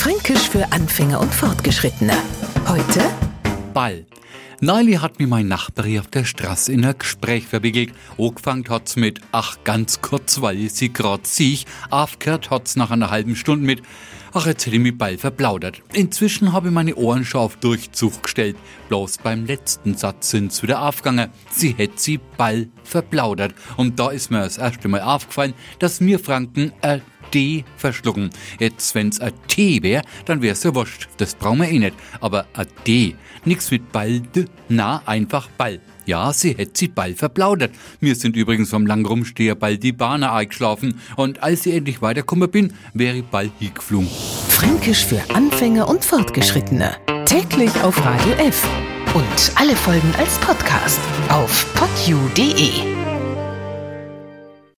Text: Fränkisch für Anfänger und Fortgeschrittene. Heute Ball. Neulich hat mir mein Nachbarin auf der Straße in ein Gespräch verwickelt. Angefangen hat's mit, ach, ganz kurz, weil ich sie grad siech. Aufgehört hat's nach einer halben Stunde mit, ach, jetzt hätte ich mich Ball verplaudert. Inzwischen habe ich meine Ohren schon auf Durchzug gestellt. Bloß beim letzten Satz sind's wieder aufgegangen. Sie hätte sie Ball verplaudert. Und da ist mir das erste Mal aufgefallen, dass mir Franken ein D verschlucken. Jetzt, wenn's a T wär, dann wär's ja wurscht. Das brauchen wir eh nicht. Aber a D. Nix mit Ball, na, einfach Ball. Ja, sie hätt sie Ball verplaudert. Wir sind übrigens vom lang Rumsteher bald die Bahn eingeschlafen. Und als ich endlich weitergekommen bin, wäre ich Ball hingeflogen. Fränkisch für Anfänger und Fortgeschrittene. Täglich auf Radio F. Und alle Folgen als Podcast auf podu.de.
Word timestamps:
Fränkisch 0.00 0.48
für 0.48 0.72
Anfänger 0.72 1.20
und 1.20 1.34
Fortgeschrittene. 1.34 2.14
Heute 2.66 3.02
Ball. 3.74 4.06
Neulich 4.62 5.02
hat 5.02 5.18
mir 5.18 5.26
mein 5.26 5.46
Nachbarin 5.46 6.00
auf 6.00 6.06
der 6.06 6.24
Straße 6.24 6.72
in 6.72 6.86
ein 6.86 6.96
Gespräch 6.98 7.46
verwickelt. 7.46 7.92
Angefangen 8.16 8.64
hat's 8.70 8.96
mit, 8.96 9.20
ach, 9.30 9.58
ganz 9.62 10.00
kurz, 10.00 10.40
weil 10.40 10.56
ich 10.56 10.72
sie 10.72 10.90
grad 10.90 11.26
siech. 11.26 11.66
Aufgehört 11.90 12.48
hat's 12.48 12.76
nach 12.76 12.90
einer 12.90 13.10
halben 13.10 13.36
Stunde 13.36 13.66
mit, 13.66 13.82
ach, 14.32 14.46
jetzt 14.46 14.64
hätte 14.64 14.76
ich 14.76 14.82
mich 14.82 14.96
Ball 14.96 15.18
verplaudert. 15.18 15.82
Inzwischen 15.92 16.54
habe 16.54 16.68
ich 16.68 16.74
meine 16.74 16.94
Ohren 16.94 17.26
schon 17.26 17.42
auf 17.42 17.56
Durchzug 17.56 18.22
gestellt. 18.22 18.56
Bloß 18.88 19.18
beim 19.18 19.44
letzten 19.44 19.98
Satz 19.98 20.30
sind's 20.30 20.62
wieder 20.62 20.80
aufgegangen. 20.80 21.28
Sie 21.50 21.74
hätte 21.76 21.98
sie 21.98 22.20
Ball 22.38 22.70
verplaudert. 22.84 23.52
Und 23.76 24.00
da 24.00 24.08
ist 24.08 24.30
mir 24.30 24.40
das 24.40 24.56
erste 24.56 24.88
Mal 24.88 25.02
aufgefallen, 25.02 25.52
dass 25.78 26.00
mir 26.00 26.18
Franken 26.18 26.72
ein 26.80 27.02
D 27.32 27.64
verschlucken. 27.76 28.30
Jetzt, 28.58 28.94
wenn's 28.94 29.20
a 29.20 29.30
T 29.48 29.82
wär, 29.82 30.02
dann 30.24 30.42
wär's 30.42 30.62
ja 30.62 30.74
wurscht. 30.74 31.08
Das 31.16 31.34
brauchen 31.34 31.60
wir 31.60 31.68
eh 31.68 31.78
nicht. 31.78 31.94
Aber 32.20 32.46
a 32.54 32.64
D. 32.86 33.14
Nix 33.44 33.70
mit 33.70 33.90
Ball, 33.92 34.22
na, 34.68 35.02
einfach 35.06 35.48
Ball. 35.50 35.80
Ja, 36.06 36.32
sie 36.32 36.56
hätt 36.56 36.76
sie 36.76 36.88
Ball 36.88 37.14
verplaudert. 37.14 37.72
Wir 38.00 38.16
sind 38.16 38.34
übrigens 38.34 38.70
vom 38.70 38.86
lang 38.86 39.06
Rumsteher 39.06 39.54
bald 39.54 39.82
die 39.82 39.92
Bahn 39.92 40.24
eingeschlafen. 40.24 41.00
Und 41.16 41.42
als 41.42 41.66
ich 41.66 41.74
endlich 41.74 42.02
weitergekommen 42.02 42.50
bin, 42.50 42.72
wäre 42.94 43.18
ich 43.18 43.24
Ball 43.24 43.50
hingeflogen. 43.58 44.08
Fränkisch 44.48 45.06
für 45.06 45.22
Anfänger 45.32 45.88
und 45.88 46.04
Fortgeschrittene. 46.04 46.96
Täglich 47.26 47.70
auf 47.82 48.04
Radio 48.04 48.32
F. 48.44 48.66
Und 49.14 49.52
alle 49.54 49.76
Folgen 49.76 50.12
als 50.18 50.38
Podcast 50.38 51.00
auf 51.28 51.66
podu.de. 51.74 52.99